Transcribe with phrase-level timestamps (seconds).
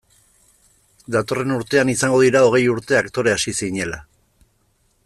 [1.15, 4.03] Datorren urtean izango dira hogei urte aktore hasi zinela.